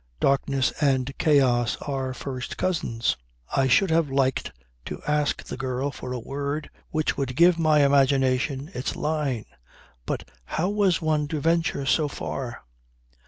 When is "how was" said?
10.43-11.03